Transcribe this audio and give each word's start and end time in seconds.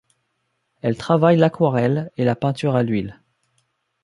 Elle 0.81 0.97
travaille 0.97 1.37
l'aquarelle 1.37 2.09
et 2.17 2.25
la 2.25 2.35
peinture 2.35 2.75
à 2.75 2.81
l'huile. 2.81 3.21